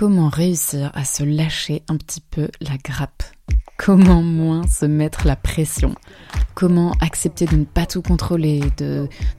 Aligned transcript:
Comment 0.00 0.30
réussir 0.30 0.90
à 0.94 1.04
se 1.04 1.22
lâcher 1.22 1.82
un 1.88 1.98
petit 1.98 2.22
peu 2.22 2.48
la 2.62 2.78
grappe? 2.82 3.22
Comment 3.76 4.22
moins 4.22 4.66
se 4.66 4.86
mettre 4.86 5.26
la 5.26 5.36
pression? 5.36 5.94
Comment 6.54 6.92
accepter 7.02 7.44
de 7.44 7.56
ne 7.56 7.66
pas 7.66 7.84
tout 7.84 8.00
contrôler, 8.00 8.62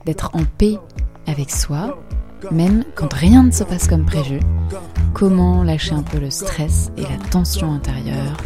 d'être 0.06 0.30
en 0.34 0.44
paix 0.44 0.78
avec 1.26 1.50
soi, 1.50 2.00
même 2.52 2.84
quand 2.94 3.12
rien 3.12 3.42
ne 3.42 3.50
se 3.50 3.64
passe 3.64 3.88
comme 3.88 4.06
prévu? 4.06 4.38
Comment 5.14 5.64
lâcher 5.64 5.94
un 5.94 6.04
peu 6.04 6.20
le 6.20 6.30
stress 6.30 6.92
et 6.96 7.02
la 7.02 7.16
tension 7.30 7.72
intérieure? 7.72 8.36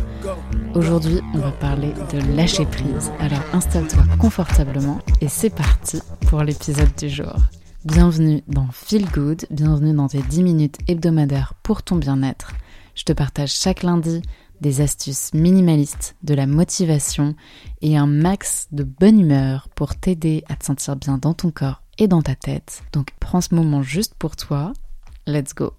Aujourd'hui, 0.75 1.21
on 1.35 1.39
va 1.41 1.53
parler 1.53 1.93
de 2.15 2.35
lâcher 2.35 2.65
prise. 2.65 3.13
Alors 3.21 3.43
installe-toi 3.53 4.05
confortablement 4.19 5.01
et 5.21 5.29
c'est 5.29 5.51
parti 5.51 6.01
pour 6.29 6.43
l'épisode 6.43 6.95
du 6.97 7.11
jour. 7.11 7.37
Bienvenue 7.87 8.43
dans 8.49 8.67
Feel 8.73 9.09
Good, 9.13 9.47
bienvenue 9.49 9.95
dans 9.95 10.09
tes 10.09 10.21
10 10.21 10.43
minutes 10.43 10.79
hebdomadaires 10.89 11.55
pour 11.63 11.85
ton 11.85 11.95
bien-être. 11.95 12.51
Je 12.97 13.05
te 13.05 13.13
partage 13.13 13.53
chaque 13.53 13.85
lundi 13.85 14.23
des 14.61 14.81
astuces 14.81 15.33
minimalistes, 15.35 16.17
de 16.25 16.35
la 16.35 16.49
motivation 16.49 17.37
et 17.83 17.97
un 17.97 18.09
max 18.09 18.67
de 18.73 18.83
bonne 18.83 19.21
humeur 19.21 19.69
pour 19.77 19.95
t'aider 19.95 20.43
à 20.49 20.57
te 20.57 20.65
sentir 20.65 20.97
bien 20.97 21.17
dans 21.17 21.33
ton 21.33 21.53
corps 21.53 21.81
et 21.97 22.09
dans 22.09 22.23
ta 22.23 22.35
tête. 22.35 22.83
Donc 22.93 23.11
prends 23.21 23.41
ce 23.41 23.55
moment 23.55 23.83
juste 23.83 24.15
pour 24.19 24.35
toi. 24.35 24.73
Let's 25.29 25.55
go. 25.55 25.73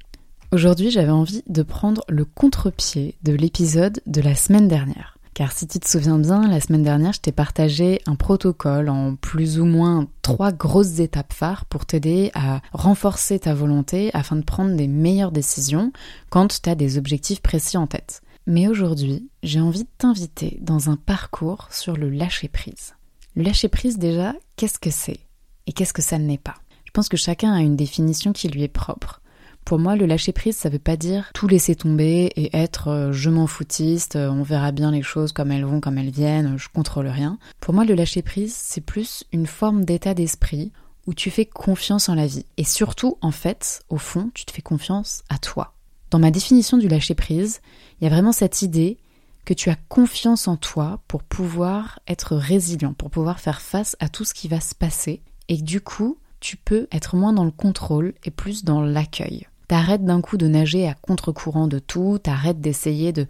Aujourd'hui, 0.53 0.91
j'avais 0.91 1.11
envie 1.11 1.43
de 1.47 1.61
prendre 1.61 2.05
le 2.07 2.23
contre-pied 2.23 3.17
de 3.23 3.33
l'épisode 3.33 3.99
de 4.05 4.21
la 4.21 4.33
semaine 4.33 4.69
dernière. 4.69 5.16
Car 5.37 5.51
si 5.51 5.67
tu 5.67 5.79
te 5.79 5.87
souviens 5.87 6.17
bien, 6.17 6.47
la 6.47 6.59
semaine 6.59 6.81
dernière, 6.81 7.13
je 7.13 7.19
t'ai 7.19 7.31
partagé 7.31 8.01
un 8.07 8.15
protocole 8.15 8.89
en 8.89 9.15
plus 9.15 9.59
ou 9.59 9.65
moins 9.65 10.07
trois 10.23 10.51
grosses 10.51 10.97
étapes 10.97 11.31
phares 11.31 11.65
pour 11.65 11.85
t'aider 11.85 12.31
à 12.33 12.59
renforcer 12.73 13.37
ta 13.37 13.53
volonté 13.53 14.09
afin 14.15 14.35
de 14.35 14.41
prendre 14.41 14.75
des 14.75 14.87
meilleures 14.87 15.31
décisions 15.31 15.91
quand 16.31 16.59
tu 16.59 16.67
as 16.67 16.73
des 16.73 16.97
objectifs 16.97 17.43
précis 17.43 17.77
en 17.77 17.85
tête. 17.85 18.23
Mais 18.47 18.67
aujourd'hui, 18.67 19.29
j'ai 19.43 19.61
envie 19.61 19.83
de 19.83 19.89
t'inviter 19.99 20.57
dans 20.63 20.89
un 20.89 20.95
parcours 20.95 21.67
sur 21.69 21.95
le 21.95 22.09
lâcher-prise. 22.09 22.95
Le 23.35 23.43
lâcher-prise 23.43 23.99
déjà, 23.99 24.33
qu'est-ce 24.55 24.79
que 24.79 24.89
c'est? 24.89 25.19
Et 25.67 25.71
qu'est-ce 25.71 25.93
que 25.93 26.01
ça 26.01 26.17
n'est 26.17 26.39
pas? 26.39 26.55
Je 26.85 26.91
pense 26.91 27.09
que 27.09 27.15
chacun 27.15 27.53
a 27.53 27.61
une 27.61 27.75
définition 27.75 28.33
qui 28.33 28.47
lui 28.47 28.63
est 28.63 28.67
propre. 28.67 29.21
Pour 29.67 29.79
moi, 29.79 29.97
le 29.97 30.05
lâcher 30.05 30.31
prise, 30.31 30.55
ça 30.55 30.69
veut 30.69 30.79
pas 30.79 30.95
dire 30.95 31.29
tout 31.33 31.45
laisser 31.45 31.75
tomber 31.75 32.31
et 32.37 32.55
être 32.55 32.87
euh, 32.87 33.11
je 33.11 33.29
m'en 33.29 33.47
foutiste, 33.47 34.15
euh, 34.15 34.29
on 34.29 34.41
verra 34.41 34.71
bien 34.71 34.91
les 34.91 35.01
choses 35.01 35.33
comme 35.33 35.51
elles 35.51 35.65
vont, 35.65 35.81
comme 35.81 35.97
elles 35.97 36.09
viennent, 36.09 36.57
je 36.57 36.69
contrôle 36.69 37.07
rien. 37.07 37.37
Pour 37.59 37.73
moi, 37.73 37.83
le 37.83 37.93
lâcher 37.93 38.21
prise, 38.21 38.55
c'est 38.55 38.79
plus 38.79 39.25
une 39.33 39.45
forme 39.45 39.83
d'état 39.83 40.13
d'esprit 40.13 40.71
où 41.05 41.13
tu 41.13 41.29
fais 41.29 41.45
confiance 41.45 42.07
en 42.07 42.15
la 42.15 42.27
vie. 42.27 42.45
Et 42.55 42.63
surtout, 42.63 43.17
en 43.19 43.31
fait, 43.31 43.83
au 43.89 43.97
fond, 43.97 44.31
tu 44.33 44.45
te 44.45 44.53
fais 44.53 44.61
confiance 44.61 45.25
à 45.27 45.37
toi. 45.37 45.73
Dans 46.11 46.19
ma 46.19 46.31
définition 46.31 46.77
du 46.77 46.87
lâcher 46.87 47.13
prise, 47.13 47.59
il 47.99 48.05
y 48.05 48.07
a 48.07 48.09
vraiment 48.09 48.31
cette 48.31 48.61
idée 48.61 48.97
que 49.43 49.53
tu 49.53 49.69
as 49.69 49.75
confiance 49.89 50.47
en 50.47 50.55
toi 50.55 51.01
pour 51.09 51.23
pouvoir 51.23 51.99
être 52.07 52.37
résilient, 52.37 52.93
pour 52.93 53.09
pouvoir 53.09 53.41
faire 53.41 53.59
face 53.59 53.97
à 53.99 54.07
tout 54.07 54.23
ce 54.23 54.33
qui 54.33 54.47
va 54.47 54.61
se 54.61 54.75
passer. 54.75 55.21
Et 55.49 55.57
du 55.57 55.81
coup, 55.81 56.17
tu 56.39 56.55
peux 56.55 56.87
être 56.93 57.17
moins 57.17 57.33
dans 57.33 57.43
le 57.43 57.51
contrôle 57.51 58.13
et 58.23 58.31
plus 58.31 58.63
dans 58.63 58.79
l'accueil. 58.79 59.45
T'arrêtes 59.67 60.05
d'un 60.05 60.21
coup 60.21 60.37
de 60.37 60.47
nager 60.47 60.87
à 60.87 60.93
contre-courant 60.93 61.67
de 61.67 61.79
tout, 61.79 62.19
t'arrêtes 62.23 62.61
d'essayer 62.61 63.11
de, 63.11 63.27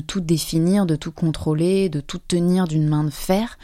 tout 0.00 0.20
définir, 0.20 0.84
de 0.84 0.96
tout 0.96 1.12
contrôler, 1.12 1.88
de 1.88 2.00
tout 2.00 2.18
tenir 2.18 2.66
d'une 2.66 2.88
main 2.88 3.04
de 3.04 3.10
fer, 3.10 3.56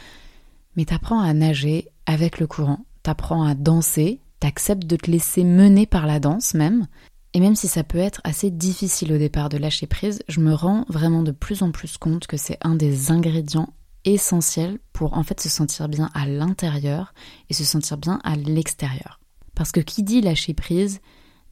mais 0.77 0.85
t'apprends 0.85 1.19
à 1.19 1.33
nager 1.33 1.89
avec 2.05 2.39
le 2.39 2.47
courant, 2.47 2.85
t'apprends 3.03 3.43
à 3.43 3.55
danser, 3.55 4.21
t'acceptes 4.39 4.87
de 4.87 4.95
te 4.95 5.11
laisser 5.11 5.43
mener 5.43 5.85
par 5.85 6.07
la 6.07 6.19
danse 6.19 6.53
même, 6.53 6.87
et 7.33 7.41
même 7.41 7.55
si 7.55 7.67
ça 7.67 7.83
peut 7.83 7.97
être 7.97 8.21
assez 8.23 8.51
difficile 8.51 9.11
au 9.11 9.17
départ 9.17 9.49
de 9.49 9.57
lâcher 9.57 9.87
prise, 9.87 10.23
je 10.29 10.39
me 10.39 10.53
rends 10.53 10.85
vraiment 10.87 11.23
de 11.23 11.31
plus 11.31 11.61
en 11.61 11.71
plus 11.71 11.97
compte 11.97 12.27
que 12.27 12.37
c'est 12.37 12.57
un 12.61 12.75
des 12.75 13.11
ingrédients 13.11 13.73
essentiels 14.05 14.79
pour 14.93 15.17
en 15.17 15.23
fait 15.23 15.41
se 15.41 15.49
sentir 15.49 15.89
bien 15.89 16.09
à 16.13 16.25
l'intérieur 16.25 17.13
et 17.49 17.53
se 17.53 17.63
sentir 17.63 17.97
bien 17.97 18.19
à 18.23 18.35
l'extérieur. 18.35 19.19
Parce 19.55 19.71
que 19.71 19.79
qui 19.79 20.03
dit 20.03 20.21
lâcher 20.21 20.53
prise, 20.53 21.01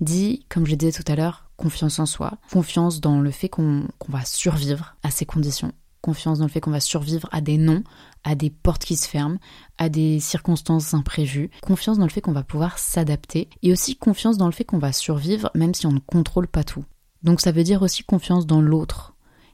dit, 0.02 0.46
comme 0.50 0.66
je 0.66 0.76
disais 0.76 0.92
tout 0.92 1.10
à 1.10 1.16
l'heure, 1.16 1.50
confiance 1.56 2.00
en 2.00 2.06
soi, 2.06 2.34
confiance 2.52 3.00
dans 3.00 3.22
le 3.22 3.32
fait 3.32 3.50
qu'on 3.50 3.88
va 4.10 4.26
survivre 4.26 4.96
à 5.04 5.12
ces 5.12 5.26
conditions, 5.26 5.72
confiance 6.02 6.40
dans 6.40 6.46
le 6.46 6.52
fait 6.52 6.60
qu'on 6.60 6.72
va 6.72 6.80
survivre 6.80 7.30
à 7.32 7.40
des 7.40 7.58
non, 7.58 7.84
à 8.24 8.36
des 8.36 8.50
portes 8.50 8.84
qui 8.84 8.96
se 8.96 9.08
ferment, 9.08 9.38
à 9.78 9.90
des 9.90 10.20
circonstances 10.20 10.94
imprévues, 10.94 11.50
confiance 11.62 11.98
dans 11.98 12.06
le 12.06 12.12
fait 12.12 12.22
qu'on 12.22 12.32
va 12.34 12.44
pouvoir 12.44 12.80
s'adapter, 12.80 13.50
et 13.62 13.72
aussi 13.72 13.96
confiance 13.96 14.38
dans 14.38 14.48
le 14.48 14.52
fait 14.52 14.66
qu'on 14.66 14.80
va 14.80 14.92
survivre 14.92 15.52
même 15.56 15.74
si 15.74 15.86
on 15.86 15.92
ne 15.92 16.00
contrôle 16.00 16.48
pas 16.48 16.64
tout. 16.64 16.84
Donc 17.24 17.40
ça 17.40 17.52
veut 17.52 17.64
dire 17.64 17.84
aussi 17.84 18.04
confiance 18.04 18.48
dans 18.48 18.62
l'autre. 18.62 19.14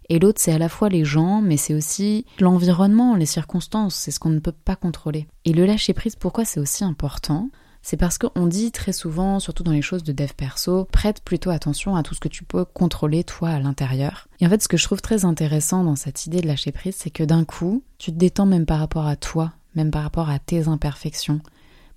Et 0.09 0.19
l'autre, 0.19 0.39
c'est 0.41 0.53
à 0.53 0.57
la 0.57 0.69
fois 0.69 0.87
les 0.87 1.03
gens, 1.03 1.41
mais 1.41 1.57
c'est 1.57 1.73
aussi 1.73 2.25
l'environnement, 2.39 3.15
les 3.15 3.25
circonstances, 3.25 3.95
c'est 3.95 4.11
ce 4.11 4.19
qu'on 4.19 4.29
ne 4.29 4.39
peut 4.39 4.53
pas 4.53 4.77
contrôler. 4.77 5.27
Et 5.43 5.51
le 5.51 5.65
lâcher 5.65 5.93
prise, 5.93 6.15
pourquoi 6.15 6.45
c'est 6.45 6.61
aussi 6.61 6.85
important? 6.85 7.49
C'est 7.81 7.97
parce 7.97 8.17
qu'on 8.17 8.47
dit 8.47 8.71
très 8.71 8.91
souvent, 8.91 9.39
surtout 9.39 9.63
dans 9.63 9.71
les 9.71 9.81
choses 9.81 10.03
de 10.03 10.11
dev 10.11 10.31
perso, 10.35 10.85
prête 10.91 11.21
plutôt 11.21 11.49
attention 11.49 11.95
à 11.95 12.03
tout 12.03 12.13
ce 12.13 12.19
que 12.19 12.27
tu 12.27 12.43
peux 12.43 12.65
contrôler 12.65 13.23
toi 13.23 13.49
à 13.49 13.59
l'intérieur. 13.59 14.27
Et 14.39 14.47
en 14.47 14.49
fait, 14.49 14.61
ce 14.61 14.67
que 14.67 14.77
je 14.77 14.83
trouve 14.83 15.01
très 15.01 15.25
intéressant 15.25 15.83
dans 15.83 15.95
cette 15.95 16.25
idée 16.25 16.41
de 16.41 16.47
lâcher 16.47 16.71
prise, 16.71 16.95
c'est 16.95 17.09
que 17.09 17.23
d'un 17.23 17.45
coup, 17.45 17.83
tu 17.97 18.11
te 18.11 18.17
détends 18.17 18.45
même 18.45 18.65
par 18.65 18.79
rapport 18.79 19.07
à 19.07 19.15
toi, 19.15 19.53
même 19.75 19.91
par 19.91 20.03
rapport 20.03 20.29
à 20.29 20.39
tes 20.39 20.67
imperfections, 20.67 21.41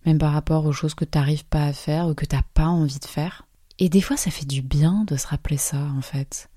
même 0.06 0.18
par 0.18 0.32
rapport 0.32 0.64
aux 0.66 0.72
choses 0.72 0.94
que 0.94 1.04
tu 1.04 1.18
n'arrives 1.18 1.44
pas 1.44 1.64
à 1.64 1.72
faire 1.72 2.08
ou 2.08 2.14
que 2.14 2.26
tu 2.26 2.36
n'as 2.36 2.42
pas 2.54 2.66
envie 2.66 2.98
de 2.98 3.06
faire. 3.06 3.46
Et 3.78 3.88
des 3.88 4.00
fois, 4.02 4.16
ça 4.16 4.30
fait 4.30 4.46
du 4.46 4.62
bien 4.62 5.04
de 5.06 5.16
se 5.16 5.26
rappeler 5.26 5.56
ça, 5.56 5.78
en 5.96 6.02
fait. 6.02 6.50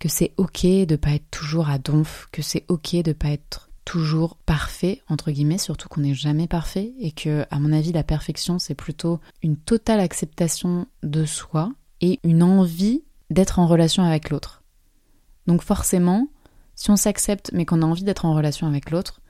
Que 0.00 0.08
c'est 0.08 0.32
ok 0.36 0.64
de 0.64 0.96
pas 0.96 1.10
être 1.10 1.30
toujours 1.30 1.68
à 1.68 1.78
donf, 1.78 2.28
que 2.30 2.42
c'est 2.42 2.64
ok 2.68 3.02
de 3.02 3.12
pas 3.12 3.30
être 3.30 3.67
toujours 3.88 4.36
parfait, 4.36 5.00
entre 5.08 5.30
guillemets, 5.30 5.56
surtout 5.56 5.88
qu'on 5.88 6.02
n'est 6.02 6.12
jamais 6.12 6.46
parfait, 6.46 6.92
et 7.00 7.10
que, 7.10 7.46
à 7.50 7.58
mon 7.58 7.72
avis, 7.72 7.90
la 7.90 8.02
perfection, 8.02 8.58
c'est 8.58 8.74
plutôt 8.74 9.18
une 9.42 9.56
totale 9.56 10.00
acceptation 10.00 10.86
de 11.02 11.24
soi 11.24 11.72
et 12.02 12.20
une 12.22 12.42
envie 12.42 13.02
d'être 13.30 13.58
en 13.58 13.66
relation 13.66 14.02
avec 14.02 14.28
l'autre. 14.28 14.62
Donc 15.46 15.62
forcément, 15.62 16.28
si 16.74 16.90
on 16.90 16.96
s'accepte 16.96 17.50
mais 17.54 17.64
qu'on 17.64 17.80
a 17.80 17.86
envie 17.86 18.04
d'être 18.04 18.26
en 18.26 18.34
relation 18.34 18.66
avec 18.66 18.90
l'autre, 18.90 19.22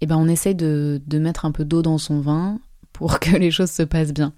eh 0.00 0.06
ben 0.06 0.16
on 0.16 0.26
essaye 0.26 0.56
de, 0.56 1.00
mettre 1.12 1.44
un 1.44 1.52
peu 1.52 1.64
d'eau 1.64 1.80
dans 1.80 1.98
son 1.98 2.20
vin 2.20 2.58
pour 2.92 3.20
que 3.20 3.36
les 3.36 3.52
choses 3.52 3.70
se 3.70 3.84
passent 3.84 4.12
bien. 4.12 4.32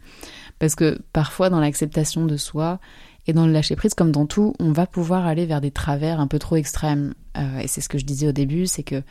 Parce 0.59 0.75
que 0.75 1.01
parfois 1.15 1.49
dans 1.49 1.61
l'acceptation 1.61 2.27
de 2.27 2.37
soi 2.37 2.79
et 3.27 3.33
dans 3.33 3.47
le 3.47 3.53
lâcher 3.55 3.75
prise, 3.75 3.95
comme 3.95 4.13
dans 4.13 4.27
tout, 4.27 4.53
on 4.61 4.73
va 4.73 4.87
pouvoir 4.87 5.25
aller 5.25 5.47
vers 5.47 5.63
des 5.63 5.71
travers 5.71 6.21
un 6.21 6.27
peu 6.27 6.39
trop 6.39 6.57
extrêmes. 6.57 7.15
Euh, 7.39 7.61
et 7.61 7.69
c'est 7.69 7.81
ce 7.81 7.89
que 7.89 7.97
je 7.97 8.05
disais 8.05 8.29
au 8.29 8.33
début, 8.33 8.67
c'est 8.67 8.83
que 8.83 9.03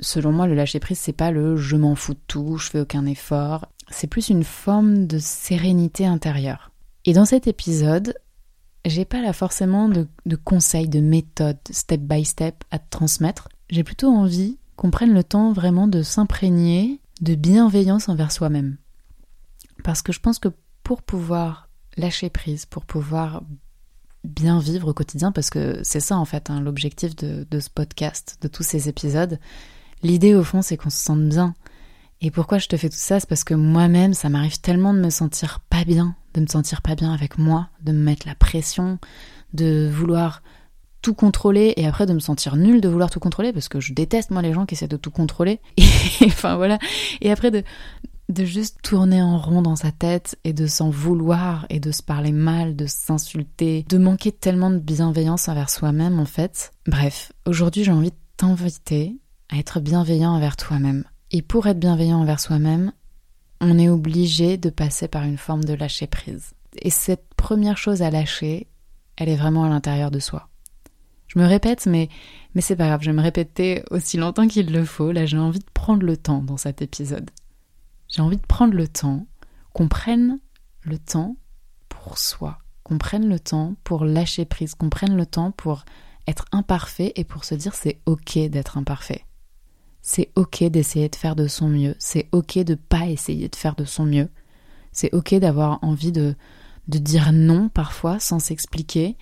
Selon 0.00 0.32
moi, 0.32 0.46
le 0.46 0.54
lâcher 0.54 0.80
prise, 0.80 0.98
c'est 0.98 1.12
pas 1.12 1.30
le 1.30 1.56
je 1.56 1.76
m'en 1.76 1.94
fous 1.94 2.14
de 2.14 2.20
tout, 2.26 2.56
je 2.56 2.70
fais 2.70 2.80
aucun 2.80 3.06
effort. 3.06 3.66
C'est 3.90 4.06
plus 4.06 4.28
une 4.28 4.44
forme 4.44 5.06
de 5.06 5.18
sérénité 5.18 6.06
intérieure. 6.06 6.70
Et 7.04 7.12
dans 7.12 7.24
cet 7.24 7.46
épisode, 7.46 8.14
j'ai 8.84 9.04
pas 9.04 9.22
là 9.22 9.32
forcément 9.32 9.88
de, 9.88 10.06
conseils, 10.44 10.88
de 10.88 11.00
méthodes 11.00 11.58
step 11.70 12.00
by 12.00 12.24
step 12.24 12.64
à 12.70 12.78
te 12.78 12.88
transmettre. 12.90 13.48
J'ai 13.70 13.84
plutôt 13.84 14.08
envie 14.08 14.58
qu'on 14.76 14.90
prenne 14.90 15.12
le 15.12 15.24
temps 15.24 15.52
vraiment 15.52 15.88
de 15.88 16.02
s'imprégner 16.02 17.00
de 17.20 17.34
bienveillance 17.34 18.08
envers 18.08 18.30
soi-même. 18.30 18.76
Parce 19.82 20.02
que 20.02 20.12
je 20.12 20.20
pense 20.20 20.38
que 20.38 20.48
pour 20.84 21.02
pouvoir 21.02 21.68
lâcher 21.96 22.30
prise, 22.30 22.64
pour 22.66 22.84
pouvoir 22.84 23.42
bien 24.24 24.60
vivre 24.60 24.88
au 24.88 24.94
quotidien, 24.94 25.32
parce 25.32 25.50
que 25.50 25.80
c'est 25.82 26.00
ça 26.00 26.16
en 26.16 26.24
fait 26.24 26.50
hein, 26.50 26.60
l'objectif 26.60 27.16
de, 27.16 27.46
de, 27.50 27.60
ce 27.60 27.70
podcast, 27.70 28.38
de 28.40 28.48
tous 28.48 28.62
ces 28.62 28.88
épisodes, 28.88 29.38
L'idée 30.02 30.34
au 30.34 30.44
fond, 30.44 30.62
c'est 30.62 30.76
qu'on 30.76 30.90
se 30.90 31.02
sente 31.02 31.28
bien. 31.28 31.54
Et 32.20 32.30
pourquoi 32.30 32.58
je 32.58 32.66
te 32.66 32.76
fais 32.76 32.88
tout 32.88 32.96
ça 32.96 33.20
C'est 33.20 33.28
parce 33.28 33.44
que 33.44 33.54
moi-même, 33.54 34.14
ça 34.14 34.28
m'arrive 34.28 34.60
tellement 34.60 34.92
de 34.92 35.00
me 35.00 35.10
sentir 35.10 35.60
pas 35.70 35.84
bien, 35.84 36.16
de 36.34 36.40
me 36.40 36.46
sentir 36.46 36.82
pas 36.82 36.94
bien 36.94 37.12
avec 37.12 37.38
moi, 37.38 37.68
de 37.82 37.92
me 37.92 38.02
mettre 38.02 38.26
la 38.26 38.34
pression, 38.34 38.98
de 39.52 39.88
vouloir 39.92 40.42
tout 41.00 41.14
contrôler 41.14 41.74
et 41.76 41.86
après 41.86 42.06
de 42.06 42.12
me 42.12 42.18
sentir 42.18 42.56
nulle 42.56 42.80
de 42.80 42.88
vouloir 42.88 43.08
tout 43.08 43.20
contrôler 43.20 43.52
parce 43.52 43.68
que 43.68 43.78
je 43.78 43.92
déteste 43.92 44.32
moi 44.32 44.42
les 44.42 44.52
gens 44.52 44.66
qui 44.66 44.74
essaient 44.74 44.88
de 44.88 44.96
tout 44.96 45.12
contrôler. 45.12 45.60
Et, 45.76 46.26
enfin 46.26 46.56
voilà. 46.56 46.78
Et 47.20 47.30
après 47.30 47.52
de, 47.52 47.62
de 48.28 48.44
juste 48.44 48.78
tourner 48.82 49.22
en 49.22 49.38
rond 49.38 49.62
dans 49.62 49.76
sa 49.76 49.92
tête 49.92 50.38
et 50.44 50.52
de 50.52 50.66
s'en 50.66 50.90
vouloir 50.90 51.66
et 51.70 51.78
de 51.78 51.92
se 51.92 52.02
parler 52.02 52.32
mal, 52.32 52.74
de 52.74 52.86
s'insulter, 52.86 53.84
de 53.88 53.98
manquer 53.98 54.32
tellement 54.32 54.70
de 54.70 54.78
bienveillance 54.78 55.48
envers 55.48 55.70
soi-même 55.70 56.18
en 56.18 56.26
fait. 56.26 56.72
Bref, 56.86 57.32
aujourd'hui 57.46 57.84
j'ai 57.84 57.92
envie 57.92 58.10
de 58.10 58.16
t'inviter 58.36 59.16
à 59.50 59.56
être 59.56 59.80
bienveillant 59.80 60.32
envers 60.32 60.56
toi-même. 60.56 61.04
Et 61.30 61.42
pour 61.42 61.66
être 61.66 61.78
bienveillant 61.78 62.20
envers 62.20 62.40
soi-même, 62.40 62.92
on 63.60 63.78
est 63.78 63.88
obligé 63.88 64.56
de 64.56 64.70
passer 64.70 65.08
par 65.08 65.24
une 65.24 65.38
forme 65.38 65.64
de 65.64 65.74
lâcher 65.74 66.06
prise. 66.06 66.52
Et 66.76 66.90
cette 66.90 67.34
première 67.36 67.76
chose 67.76 68.02
à 68.02 68.10
lâcher, 68.10 68.68
elle 69.16 69.28
est 69.28 69.36
vraiment 69.36 69.64
à 69.64 69.68
l'intérieur 69.68 70.10
de 70.10 70.20
soi. 70.20 70.48
Je 71.26 71.38
me 71.38 71.46
répète, 71.46 71.86
mais, 71.86 72.08
mais 72.54 72.60
c'est 72.60 72.76
pas 72.76 72.86
grave, 72.86 73.02
je 73.02 73.10
vais 73.10 73.16
me 73.16 73.22
répéter 73.22 73.82
aussi 73.90 74.16
longtemps 74.16 74.48
qu'il 74.48 74.72
le 74.72 74.84
faut. 74.84 75.12
Là, 75.12 75.26
j'ai 75.26 75.38
envie 75.38 75.58
de 75.58 75.70
prendre 75.74 76.04
le 76.04 76.16
temps 76.16 76.42
dans 76.42 76.56
cet 76.56 76.80
épisode. 76.80 77.30
J'ai 78.08 78.22
envie 78.22 78.38
de 78.38 78.46
prendre 78.46 78.74
le 78.74 78.88
temps, 78.88 79.26
qu'on 79.74 79.88
prenne 79.88 80.38
le 80.82 80.98
temps 80.98 81.36
pour 81.90 82.16
soi, 82.16 82.58
qu'on 82.82 82.96
prenne 82.96 83.28
le 83.28 83.38
temps 83.38 83.74
pour 83.84 84.04
lâcher 84.04 84.46
prise, 84.46 84.74
qu'on 84.74 84.88
prenne 84.88 85.16
le 85.16 85.26
temps 85.26 85.50
pour 85.50 85.84
être 86.26 86.46
imparfait 86.52 87.12
et 87.16 87.24
pour 87.24 87.44
se 87.44 87.54
dire 87.54 87.74
c'est 87.74 88.00
ok 88.06 88.38
d'être 88.48 88.78
imparfait. 88.78 89.24
C'est 90.10 90.30
ok 90.36 90.64
d'essayer 90.64 91.10
de 91.10 91.16
faire 91.16 91.36
de 91.36 91.46
son 91.48 91.68
mieux, 91.68 91.94
c'est 91.98 92.28
ok 92.32 92.60
de 92.60 92.76
pas 92.76 93.08
essayer 93.08 93.46
de 93.50 93.54
faire 93.54 93.74
de 93.74 93.84
son 93.84 94.06
mieux. 94.06 94.30
C'est 94.90 95.12
ok 95.12 95.34
d'avoir 95.34 95.80
envie 95.82 96.12
de, 96.12 96.34
de 96.88 96.96
dire 96.96 97.30
non 97.34 97.68
parfois 97.68 98.18
sans 98.18 98.38
s'expliquer, 98.38 99.18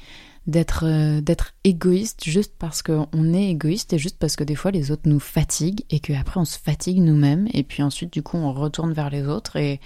d'être 0.46 0.84
euh, 0.86 1.20
d'être 1.20 1.54
égoïste 1.64 2.22
juste 2.22 2.54
parce 2.56 2.82
qu'on 2.82 3.34
est 3.34 3.50
égoïste 3.50 3.94
et 3.94 3.98
juste 3.98 4.16
parce 4.20 4.36
que 4.36 4.44
des 4.44 4.54
fois 4.54 4.70
les 4.70 4.92
autres 4.92 5.08
nous 5.08 5.18
fatiguent 5.18 5.82
et 5.90 5.98
qu'après 5.98 6.38
on 6.38 6.44
se 6.44 6.56
fatigue 6.56 6.98
nous-mêmes 6.98 7.48
et 7.52 7.64
puis 7.64 7.82
ensuite 7.82 8.12
du 8.12 8.22
coup 8.22 8.36
on 8.36 8.52
retourne 8.52 8.92
vers 8.92 9.10
les 9.10 9.26
autres 9.26 9.56
et, 9.56 9.80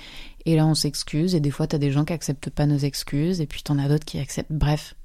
et 0.45 0.55
là 0.55 0.67
on 0.67 0.75
s'excuse 0.75 1.35
et 1.35 1.41
des 1.41 1.51
fois 1.51 1.67
t'as 1.67 1.79
des 1.79 1.93
gens 1.93 2.05
qui 2.05 2.13
acceptent 2.13 2.51
pas 2.51 2.67
nos 2.67 2.77
excuses 2.77 3.41
et 3.41 3.47
puis 3.47 3.63
t'en 3.63 3.79
as 3.79 3.89
d'autres 3.89 4.05
qui 4.05 4.19
acceptent 4.19 4.53
bref 4.53 4.97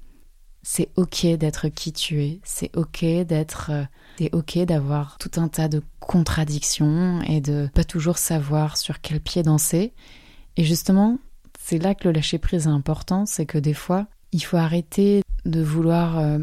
c'est 0.68 0.90
ok 0.96 1.28
d'être 1.38 1.68
qui 1.68 1.94
tu 1.94 2.24
es 2.24 2.40
c'est 2.44 2.76
ok 2.76 3.06
d'être 3.24 3.70
euh, 3.72 3.84
c'est 4.18 4.34
ok 4.34 4.58
d'avoir 4.66 5.20
tout 5.20 5.40
un 5.40 5.48
tas 5.48 5.68
de 5.68 5.84
contradictions 6.00 7.22
et 7.22 7.40
de 7.40 7.70
pas 7.76 7.84
toujours 7.84 8.18
savoir 8.18 8.76
sur 8.76 9.00
quel 9.00 9.20
pied 9.20 9.44
danser 9.44 9.94
et 10.58 10.64
justement 10.64 11.20
c'est 11.60 11.78
là 11.78 11.94
que 11.94 12.08
le 12.08 12.16
lâcher 12.16 12.40
prise 12.40 12.66
est 12.66 12.72
important 12.72 13.28
c'est 13.28 13.46
que 13.46 13.60
des 13.60 13.76
fois 13.76 14.08
il 14.32 14.44
faut 14.44 14.58
arrêter 14.58 15.22
de 15.46 15.62
vouloir 15.62 16.18
euh, 16.18 16.40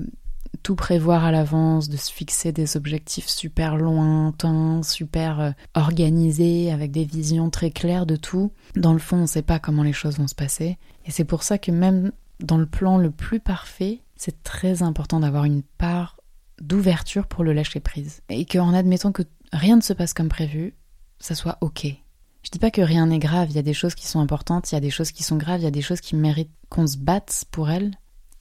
tout 0.63 0.77
prévoir 0.77 1.25
à 1.25 1.33
l'avance, 1.33 1.89
de 1.89 1.97
se 1.97 2.13
fixer 2.13 2.53
des 2.53 2.77
objectifs 2.77 3.27
super 3.27 3.77
lointains, 3.77 4.83
super 4.85 5.41
euh, 5.41 5.51
organisés, 5.75 6.71
avec 6.71 6.93
des 6.93 7.05
visions 7.05 7.51
très 7.51 7.71
claires 7.71 8.07
de 8.07 8.15
tout. 8.15 8.53
Dans 8.77 8.93
le 8.93 9.01
fond, 9.01 9.17
on 9.17 9.23
ne 9.23 9.27
sait 9.27 9.43
pas 9.43 9.59
comment 9.59 9.83
les 9.83 9.93
choses 9.93 10.19
vont 10.19 10.29
se 10.29 10.37
passer. 10.37 10.79
Et 11.05 11.11
c'est 11.11 11.25
pour 11.25 11.43
ça 11.43 11.59
que 11.59 11.73
même 11.73 12.13
dans 12.43 12.59
le 12.59 12.67
plan 12.67 12.99
le 12.99 13.11
plus 13.11 13.41
parfait, 13.41 14.03
c'est 14.17 14.43
très 14.43 14.83
important 14.83 15.21
d'avoir 15.21 15.45
une 15.45 15.63
part 15.63 16.21
d'ouverture 16.61 17.27
pour 17.27 17.45
le 17.45 17.53
lâcher 17.53 17.81
prise. 17.81 18.23
Et 18.29 18.45
qu'en 18.45 18.75
admettant 18.75 19.13
que 19.13 19.23
rien 19.53 19.77
ne 19.77 19.83
se 19.83 19.93
passe 19.93 20.15
comme 20.15 20.29
prévu, 20.29 20.75
ça 21.19 21.35
soit 21.35 21.59
ok. 21.61 21.87
Je 22.43 22.51
dis 22.51 22.59
pas 22.59 22.71
que 22.71 22.83
rien 22.83 23.07
n'est 23.07 23.19
grave, 23.19 23.51
il 23.51 23.57
y 23.57 23.61
a 23.61 23.63
des 23.63 23.75
choses 23.75 23.95
qui 23.95 24.07
sont 24.07 24.21
importantes, 24.21 24.71
il 24.71 24.75
y 24.75 24.79
a 24.79 24.81
des 24.81 24.91
choses 24.91 25.13
qui 25.13 25.23
sont 25.23 25.37
graves, 25.37 25.61
il 25.61 25.65
y 25.65 25.69
a 25.69 25.73
des 25.73 25.83
choses 25.83 26.01
qui 26.01 26.17
méritent 26.17 26.51
qu'on 26.69 26.87
se 26.87 26.97
batte 26.97 27.45
pour 27.51 27.71
elles, 27.71 27.93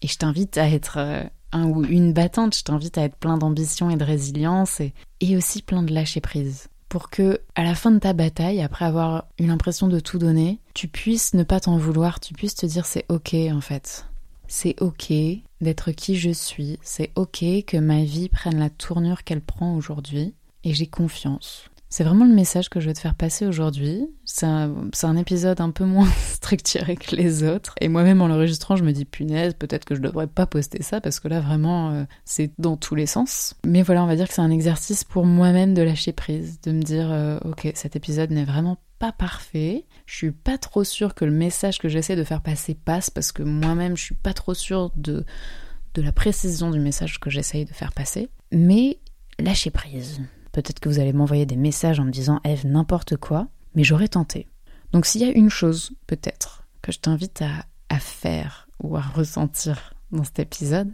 et 0.01 0.07
je 0.07 0.17
t'invite 0.17 0.57
à 0.57 0.67
être 0.67 0.97
euh, 0.97 1.23
un 1.51 1.65
ou 1.65 1.83
une 1.83 2.11
battante, 2.11 2.55
je 2.55 2.63
t'invite 2.63 2.97
à 2.97 3.03
être 3.03 3.15
plein 3.15 3.37
d'ambition 3.37 3.91
et 3.91 3.97
de 3.97 4.03
résilience 4.03 4.79
et, 4.79 4.93
et 5.19 5.37
aussi 5.37 5.61
plein 5.61 5.83
de 5.83 5.93
lâcher 5.93 6.21
prise. 6.21 6.70
Pour 6.91 7.09
que, 7.09 7.39
à 7.55 7.63
la 7.63 7.73
fin 7.73 7.89
de 7.91 7.99
ta 7.99 8.11
bataille, 8.11 8.61
après 8.61 8.83
avoir 8.83 9.23
eu 9.39 9.47
l'impression 9.47 9.87
de 9.87 10.01
tout 10.01 10.17
donner, 10.17 10.59
tu 10.73 10.89
puisses 10.89 11.33
ne 11.33 11.43
pas 11.43 11.61
t'en 11.61 11.77
vouloir, 11.77 12.19
tu 12.19 12.33
puisses 12.33 12.53
te 12.53 12.65
dire 12.65 12.85
c'est 12.85 13.05
ok 13.07 13.33
en 13.33 13.61
fait. 13.61 14.07
C'est 14.49 14.75
ok 14.81 15.13
d'être 15.61 15.91
qui 15.91 16.17
je 16.17 16.31
suis, 16.31 16.79
c'est 16.81 17.11
ok 17.15 17.45
que 17.65 17.77
ma 17.77 18.03
vie 18.03 18.27
prenne 18.27 18.59
la 18.59 18.69
tournure 18.69 19.23
qu'elle 19.23 19.39
prend 19.39 19.73
aujourd'hui, 19.73 20.33
et 20.65 20.73
j'ai 20.73 20.85
confiance. 20.85 21.69
C'est 21.91 22.05
vraiment 22.05 22.23
le 22.23 22.33
message 22.33 22.69
que 22.69 22.79
je 22.79 22.87
veux 22.87 22.93
te 22.93 23.01
faire 23.01 23.15
passer 23.15 23.45
aujourd'hui. 23.45 24.07
C'est 24.23 24.45
un, 24.45 25.17
épisode 25.17 25.59
un 25.59 25.71
peu 25.71 25.83
moins 25.83 26.07
structuré 26.25 26.95
que 26.95 27.17
les 27.17 27.43
autres. 27.43 27.75
Et 27.81 27.89
moi-même 27.89 28.21
en 28.21 28.29
l'enregistrant, 28.29 28.77
je 28.77 28.85
me 28.85 28.93
dis 28.93 29.03
punaise, 29.03 29.55
peut-être 29.55 29.83
que 29.83 29.93
je 29.93 29.99
devrais 29.99 30.27
pas 30.27 30.47
poster 30.47 30.81
ça 30.83 31.01
parce 31.01 31.19
que 31.19 31.27
là 31.27 31.41
vraiment 31.41 31.91
euh, 31.91 32.05
c'est 32.23 32.53
dans 32.57 32.77
tous 32.77 32.95
les 32.95 33.07
sens. 33.07 33.55
Mais 33.65 33.81
voilà, 33.81 34.05
on 34.05 34.07
va 34.07 34.15
dire 34.15 34.29
que 34.29 34.33
c'est 34.33 34.41
un 34.41 34.51
exercice 34.51 35.03
pour 35.03 35.25
moi-même 35.25 35.73
de 35.73 35.81
lâcher 35.81 36.13
prise, 36.13 36.61
de 36.61 36.71
me 36.71 36.81
dire 36.81 37.11
euh, 37.11 37.37
ok, 37.43 37.69
cet 37.75 37.97
épisode 37.97 38.31
n'est 38.31 38.45
vraiment 38.45 38.77
pas 38.97 39.11
parfait. 39.11 39.85
Je 40.05 40.15
suis 40.15 40.31
pas 40.31 40.57
trop 40.57 40.85
sûre 40.85 41.13
que 41.13 41.25
le 41.25 41.31
message 41.31 41.77
que 41.77 41.89
j'essaie 41.89 42.15
de 42.15 42.23
faire 42.23 42.41
passer 42.41 42.73
passe 42.73 43.09
parce 43.09 43.33
que 43.33 43.43
moi-même 43.43 43.97
je 43.97 44.03
suis 44.03 44.15
pas 44.15 44.33
trop 44.33 44.53
sûre 44.53 44.93
de, 44.95 45.25
de 45.93 46.01
la 46.01 46.13
précision 46.13 46.71
du 46.71 46.79
message 46.79 47.19
que 47.19 47.29
j'essaye 47.29 47.65
de 47.65 47.73
faire 47.73 47.91
passer. 47.91 48.29
Mais 48.53 48.99
lâcher 49.39 49.71
prise. 49.71 50.21
Peut-être 50.51 50.79
que 50.79 50.89
vous 50.89 50.99
allez 50.99 51.13
m'envoyer 51.13 51.45
des 51.45 51.55
messages 51.55 51.99
en 51.99 52.05
me 52.05 52.11
disant 52.11 52.39
Eve 52.43 52.65
n'importe 52.65 53.17
quoi, 53.17 53.47
mais 53.75 53.83
j'aurais 53.83 54.09
tenté. 54.09 54.47
Donc 54.91 55.05
s'il 55.05 55.21
y 55.21 55.25
a 55.25 55.31
une 55.31 55.49
chose, 55.49 55.91
peut-être, 56.07 56.67
que 56.81 56.91
je 56.91 56.99
t'invite 56.99 57.41
à, 57.41 57.65
faire 57.99 58.67
ou 58.81 58.95
à 58.95 59.01
ressentir 59.01 59.93
dans 60.11 60.23
cet 60.23 60.39
épisode, 60.39 60.91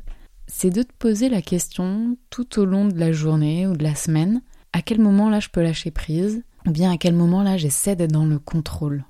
c'est 0.48 0.69
de 0.69 0.83
te 0.83 0.94
poser 0.98 1.30
la 1.30 1.42
question 1.42 2.18
tout 2.30 2.59
au 2.59 2.65
long 2.65 2.86
de 2.86 2.98
la 2.98 3.12
journée 3.12 3.68
ou 3.68 3.77
de 3.77 3.83
la 3.83 3.95
semaine, 3.95 4.42
à 4.74 4.81
quel 4.81 5.00
moment 5.00 5.30
là 5.30 5.39
je 5.39 5.50
peux 5.50 5.62
lâcher 5.62 5.92
prise, 5.92 6.44
ou 6.65 6.71
bien 6.71 6.92
à 6.92 6.98
quel 6.98 7.13
moment 7.13 7.44
là 7.44 7.56
j'essaie 7.56 7.95
d'être 7.95 8.12
dans 8.12 8.25
le 8.25 8.39
contrôle. 8.39 9.06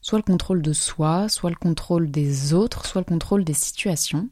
Soit 0.00 0.18
le 0.18 0.24
contrôle 0.24 0.62
de 0.62 0.72
soi, 0.72 1.28
soit 1.28 1.50
le 1.50 1.56
contrôle 1.56 2.10
des 2.10 2.54
autres, 2.54 2.86
soit 2.86 3.00
le 3.00 3.06
contrôle 3.06 3.44
des 3.44 3.54
situations, 3.54 4.28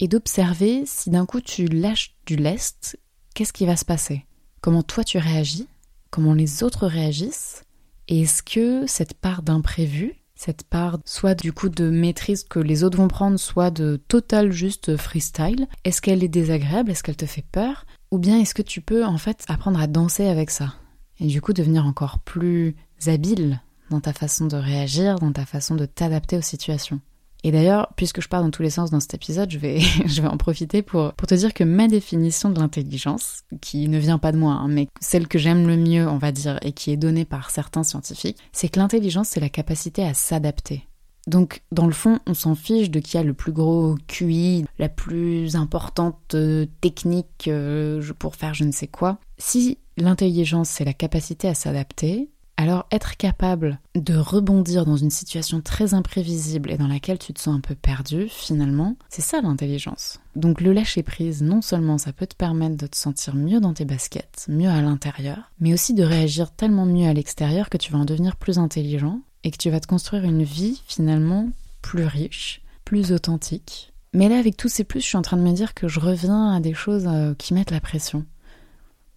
et 0.00 0.08
d'observer 0.08 0.84
si 0.86 1.10
d'un 1.10 1.24
coup 1.24 1.40
tu 1.40 1.66
lâches 1.66 2.16
du 2.26 2.36
lest, 2.36 2.98
qu'est-ce 3.34 3.52
qui 3.52 3.64
va 3.64 3.76
se 3.76 3.84
passer 3.84 4.26
comment 4.64 4.82
toi 4.82 5.04
tu 5.04 5.18
réagis, 5.18 5.68
comment 6.08 6.32
les 6.32 6.62
autres 6.62 6.86
réagissent, 6.86 7.64
et 8.08 8.22
est-ce 8.22 8.42
que 8.42 8.86
cette 8.86 9.12
part 9.12 9.42
d'imprévu, 9.42 10.14
cette 10.34 10.62
part 10.62 10.96
soit 11.04 11.34
du 11.34 11.52
coup 11.52 11.68
de 11.68 11.90
maîtrise 11.90 12.44
que 12.44 12.60
les 12.60 12.82
autres 12.82 12.96
vont 12.96 13.08
prendre, 13.08 13.38
soit 13.38 13.70
de 13.70 14.00
total 14.08 14.52
juste 14.52 14.96
freestyle, 14.96 15.68
est-ce 15.84 16.00
qu'elle 16.00 16.24
est 16.24 16.28
désagréable, 16.28 16.90
est-ce 16.90 17.02
qu'elle 17.02 17.14
te 17.14 17.26
fait 17.26 17.44
peur, 17.52 17.84
ou 18.10 18.16
bien 18.16 18.40
est-ce 18.40 18.54
que 18.54 18.62
tu 18.62 18.80
peux 18.80 19.04
en 19.04 19.18
fait 19.18 19.44
apprendre 19.48 19.78
à 19.78 19.86
danser 19.86 20.28
avec 20.28 20.48
ça, 20.48 20.72
et 21.20 21.26
du 21.26 21.42
coup 21.42 21.52
devenir 21.52 21.84
encore 21.84 22.20
plus 22.20 22.74
habile 23.04 23.60
dans 23.90 24.00
ta 24.00 24.14
façon 24.14 24.46
de 24.46 24.56
réagir, 24.56 25.18
dans 25.18 25.32
ta 25.32 25.44
façon 25.44 25.74
de 25.74 25.84
t'adapter 25.84 26.38
aux 26.38 26.42
situations? 26.42 27.02
Et 27.44 27.52
d'ailleurs, 27.52 27.92
puisque 27.94 28.22
je 28.22 28.28
pars 28.28 28.42
dans 28.42 28.50
tous 28.50 28.62
les 28.62 28.70
sens 28.70 28.90
dans 28.90 29.00
cet 29.00 29.14
épisode, 29.14 29.50
je 29.50 29.58
vais, 29.58 29.78
je 30.06 30.22
vais 30.22 30.28
en 30.28 30.38
profiter 30.38 30.82
pour, 30.82 31.12
pour 31.12 31.28
te 31.28 31.34
dire 31.34 31.52
que 31.52 31.62
ma 31.62 31.86
définition 31.86 32.48
de 32.48 32.58
l'intelligence, 32.58 33.42
qui 33.60 33.86
ne 33.88 33.98
vient 33.98 34.18
pas 34.18 34.32
de 34.32 34.38
moi, 34.38 34.54
hein, 34.54 34.68
mais 34.68 34.88
celle 35.00 35.28
que 35.28 35.38
j'aime 35.38 35.68
le 35.68 35.76
mieux, 35.76 36.08
on 36.08 36.18
va 36.18 36.32
dire, 36.32 36.58
et 36.62 36.72
qui 36.72 36.90
est 36.90 36.96
donnée 36.96 37.26
par 37.26 37.50
certains 37.50 37.82
scientifiques, 37.82 38.38
c'est 38.52 38.70
que 38.70 38.80
l'intelligence, 38.80 39.28
c'est 39.28 39.40
la 39.40 39.50
capacité 39.50 40.02
à 40.02 40.14
s'adapter. 40.14 40.88
Donc, 41.26 41.62
dans 41.70 41.86
le 41.86 41.92
fond, 41.92 42.18
on 42.26 42.34
s'en 42.34 42.54
fiche 42.54 42.90
de 42.90 43.00
qui 43.00 43.16
a 43.16 43.22
le 43.22 43.34
plus 43.34 43.52
gros 43.52 43.96
QI, 44.08 44.64
la 44.78 44.88
plus 44.88 45.56
importante 45.56 46.34
euh, 46.34 46.66
technique 46.80 47.48
euh, 47.48 48.02
pour 48.18 48.36
faire 48.36 48.54
je 48.54 48.64
ne 48.64 48.72
sais 48.72 48.88
quoi. 48.88 49.18
Si 49.38 49.78
l'intelligence, 49.96 50.68
c'est 50.68 50.84
la 50.84 50.92
capacité 50.92 51.48
à 51.48 51.54
s'adapter, 51.54 52.30
alors 52.56 52.86
être 52.90 53.16
capable 53.16 53.78
de 53.94 54.16
rebondir 54.16 54.84
dans 54.84 54.96
une 54.96 55.10
situation 55.10 55.60
très 55.60 55.94
imprévisible 55.94 56.70
et 56.70 56.76
dans 56.76 56.86
laquelle 56.86 57.18
tu 57.18 57.32
te 57.32 57.40
sens 57.40 57.56
un 57.56 57.60
peu 57.60 57.74
perdu, 57.74 58.26
finalement, 58.28 58.96
c'est 59.08 59.22
ça 59.22 59.40
l'intelligence. 59.40 60.20
Donc 60.36 60.60
le 60.60 60.72
lâcher 60.72 61.02
prise, 61.02 61.42
non 61.42 61.62
seulement 61.62 61.98
ça 61.98 62.12
peut 62.12 62.26
te 62.26 62.36
permettre 62.36 62.76
de 62.76 62.86
te 62.86 62.96
sentir 62.96 63.34
mieux 63.34 63.60
dans 63.60 63.74
tes 63.74 63.84
baskets, 63.84 64.46
mieux 64.48 64.68
à 64.68 64.82
l'intérieur, 64.82 65.50
mais 65.60 65.72
aussi 65.72 65.94
de 65.94 66.04
réagir 66.04 66.52
tellement 66.52 66.86
mieux 66.86 67.08
à 67.08 67.12
l'extérieur 67.12 67.70
que 67.70 67.78
tu 67.78 67.92
vas 67.92 67.98
en 67.98 68.04
devenir 68.04 68.36
plus 68.36 68.58
intelligent 68.58 69.20
et 69.42 69.50
que 69.50 69.58
tu 69.58 69.70
vas 69.70 69.80
te 69.80 69.86
construire 69.86 70.24
une 70.24 70.44
vie 70.44 70.82
finalement 70.86 71.48
plus 71.82 72.04
riche, 72.04 72.62
plus 72.84 73.12
authentique. 73.12 73.92
Mais 74.14 74.28
là, 74.28 74.38
avec 74.38 74.56
tous 74.56 74.68
ces 74.68 74.84
plus, 74.84 75.00
je 75.00 75.06
suis 75.06 75.16
en 75.16 75.22
train 75.22 75.36
de 75.36 75.42
me 75.42 75.52
dire 75.52 75.74
que 75.74 75.88
je 75.88 75.98
reviens 75.98 76.52
à 76.52 76.60
des 76.60 76.72
choses 76.72 77.06
euh, 77.08 77.34
qui 77.34 77.52
mettent 77.52 77.72
la 77.72 77.80
pression. 77.80 78.24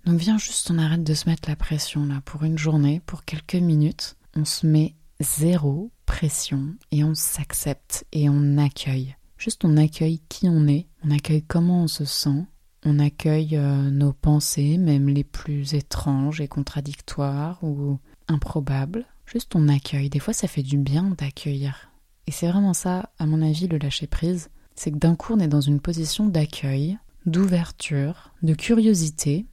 Donc 0.08 0.20
viens 0.20 0.38
juste, 0.38 0.72
on 0.72 0.78
arrête 0.78 1.04
de 1.04 1.14
se 1.14 1.28
mettre 1.28 1.50
la 1.50 1.58
pression 1.58 2.06
là 2.06 2.22
pour 2.24 2.46
une 2.46 2.58
journée, 2.58 3.02
pour 3.06 3.26
quelques 3.26 3.56
minutes. 3.56 4.16
On 4.38 4.46
se 4.46 4.66
met 4.66 4.96
zéro 5.20 5.92
pression 6.06 6.76
et 6.94 7.04
on 7.04 7.14
s'accepte 7.14 8.06
et 8.14 8.30
on 8.30 8.58
accueille. 8.58 9.18
Juste 9.38 9.66
on 9.66 9.76
accueille 9.76 10.22
qui 10.30 10.48
on 10.48 10.66
est, 10.66 10.88
on 11.04 11.12
accueille 11.12 11.44
comment 11.44 11.84
on 11.84 11.88
se 11.90 12.06
sent, 12.06 12.46
on 12.86 13.00
accueille 13.00 13.58
euh, 13.58 13.90
nos 13.90 14.14
pensées, 14.14 14.78
même 14.78 15.10
les 15.10 15.26
plus 15.26 15.74
étranges 15.74 16.40
et 16.40 16.48
contradictoires 16.48 17.62
ou 17.62 18.00
improbables. 18.30 19.04
Juste 19.26 19.58
on 19.58 19.68
accueille. 19.68 20.10
Des 20.10 20.20
fois 20.20 20.34
ça 20.34 20.48
fait 20.48 20.64
du 20.64 20.78
bien 20.78 21.16
d'accueillir. 21.18 21.92
Et 22.28 22.32
c'est 22.32 22.48
vraiment 22.48 22.74
ça, 22.74 23.10
à 23.20 23.26
mon 23.26 23.42
avis, 23.42 23.68
le 23.68 23.78
lâcher 23.78 24.08
prise. 24.08 24.52
C'est 24.74 24.92
que 24.92 25.00
d'un 25.00 25.16
coup 25.16 25.34
on 25.34 25.40
est 25.40 25.50
dans 25.50 25.60
une 25.60 25.82
position 25.82 26.28
d'accueil, 26.28 26.98
d'ouverture, 27.26 28.32
de 28.42 28.54
curiosité, 28.54 29.46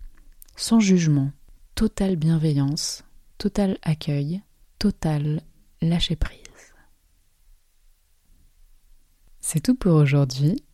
sans 0.56 0.80
jugement, 0.80 1.30
totale 1.74 2.16
bienveillance, 2.16 3.04
total 3.38 3.78
accueil, 3.82 4.42
total 4.78 5.42
lâcher 5.82 6.16
prise. 6.16 6.38
C'est 9.40 9.60
tout 9.60 9.74
pour 9.74 9.94
aujourd'hui. 9.94 10.64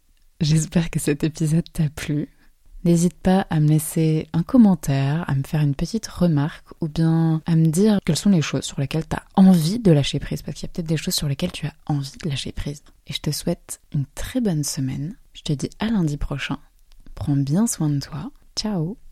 J'espère 0.40 0.90
que 0.90 1.00
cet 1.00 1.24
épisode 1.24 1.70
t'a 1.72 1.90
plu. 1.90 2.28
N'hésite 2.84 3.14
pas 3.14 3.46
à 3.50 3.60
me 3.60 3.68
laisser 3.68 4.28
un 4.32 4.42
commentaire, 4.42 5.28
à 5.28 5.34
me 5.34 5.42
faire 5.42 5.60
une 5.60 5.74
petite 5.74 6.06
remarque 6.06 6.66
ou 6.80 6.88
bien 6.88 7.42
à 7.44 7.56
me 7.56 7.66
dire 7.66 7.98
quelles 8.06 8.16
sont 8.16 8.30
les 8.30 8.40
choses 8.40 8.64
sur 8.64 8.80
lesquelles 8.80 9.08
tu 9.08 9.16
as 9.16 9.24
envie 9.34 9.80
de 9.80 9.92
lâcher 9.92 10.18
prise 10.18 10.40
parce 10.40 10.56
qu'il 10.56 10.66
y 10.66 10.70
a 10.70 10.72
peut-être 10.72 10.86
des 10.86 10.96
choses 10.96 11.14
sur 11.14 11.28
lesquelles 11.28 11.52
tu 11.52 11.66
as 11.66 11.74
envie 11.86 12.12
de 12.22 12.28
lâcher 12.28 12.52
prise. 12.52 12.82
Et 13.06 13.12
je 13.12 13.20
te 13.20 13.32
souhaite 13.32 13.80
une 13.92 14.06
très 14.14 14.40
bonne 14.40 14.64
semaine. 14.64 15.16
Je 15.32 15.42
te 15.42 15.52
dis 15.52 15.70
à 15.78 15.88
lundi 15.88 16.16
prochain. 16.16 16.58
Prends 17.14 17.36
bien 17.36 17.66
soin 17.66 17.90
de 17.90 17.98
toi. 17.98 18.30
Ciao 18.56 19.00